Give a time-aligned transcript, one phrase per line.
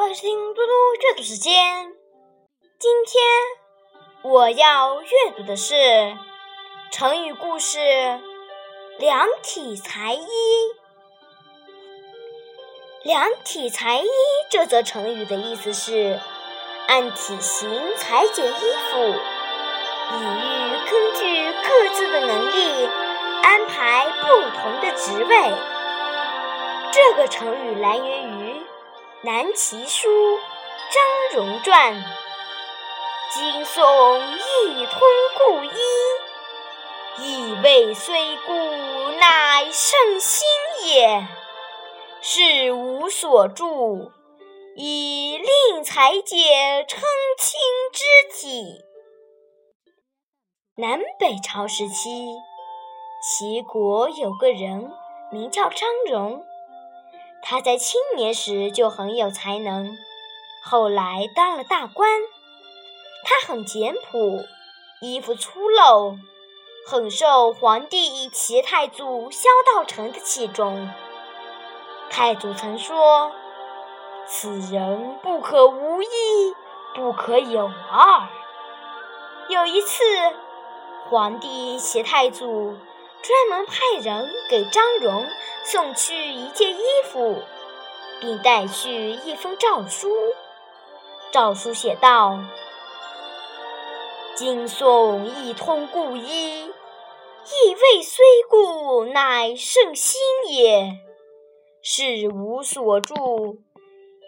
[0.00, 1.92] 欢迎收听嘟嘟阅读时间。
[2.78, 5.74] 今天我要阅读的是
[6.90, 7.78] 成语故事
[8.98, 10.26] “量体裁衣”。
[13.04, 14.08] 量体裁衣
[14.50, 16.18] 这则成语的意思是
[16.88, 18.96] 按体型裁剪衣服，
[20.08, 22.88] 比喻根据各自的能力
[23.42, 25.52] 安排不同的职位。
[26.90, 28.62] 这个成语来源于。
[29.22, 30.08] 南齐书
[31.34, 31.94] 张戎传，
[33.30, 34.98] 今宋一通
[35.36, 35.78] 故衣，
[37.18, 40.48] 意味虽故，乃圣心
[40.86, 41.28] 也。
[42.22, 44.10] 是无所著，
[44.74, 47.02] 以令裁剪称
[47.38, 47.60] 卿
[47.92, 48.80] 之体。
[50.76, 52.26] 南北朝时期，
[53.22, 54.90] 齐国有个人
[55.30, 56.42] 名叫张戎。
[57.50, 59.98] 他在青年时就很有才能，
[60.62, 62.20] 后来当了大官。
[63.24, 64.44] 他很简朴，
[65.00, 66.16] 衣服粗陋，
[66.86, 70.88] 很受皇帝齐太祖萧道成的器重。
[72.08, 73.32] 太祖曾说
[74.28, 76.06] ：“此人不可无一，
[76.94, 78.28] 不可有二。”
[79.50, 80.04] 有一次，
[81.08, 82.76] 皇帝齐太祖。
[83.22, 85.26] 专门派人给张荣
[85.70, 86.82] 送去一件衣
[87.12, 87.44] 服，
[88.20, 90.10] 并带去一封诏书。
[91.30, 92.40] 诏书写道
[94.34, 100.90] ：“今宋一通故衣，意未虽故，乃圣心也。
[101.84, 103.14] 事无所著，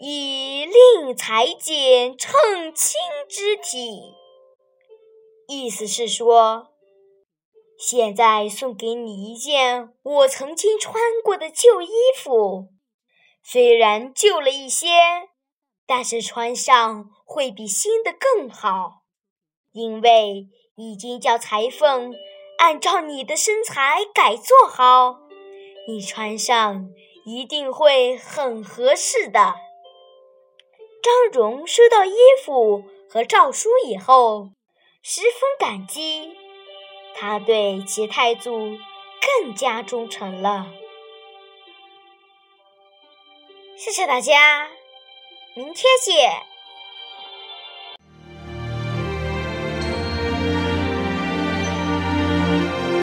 [0.00, 2.32] 以令裁剪称
[2.72, 4.14] 卿之体。”
[5.50, 6.68] 意思是说。
[7.84, 12.68] 现在送给你一件我曾经穿过的旧衣服，
[13.42, 14.86] 虽然旧了一些，
[15.84, 19.02] 但是穿上会比新的更好，
[19.72, 20.46] 因为
[20.76, 22.14] 已经叫裁缝
[22.58, 25.18] 按照你的身材改做好，
[25.88, 26.88] 你穿上
[27.26, 29.56] 一定会很合适的。
[31.02, 32.14] 张荣收到衣
[32.44, 34.50] 服和诏书以后，
[35.02, 36.36] 十分感激。
[37.14, 38.78] 他对齐太祖
[39.40, 40.66] 更加忠诚了。
[43.76, 44.68] 谢谢大家，
[45.54, 46.51] 明天见。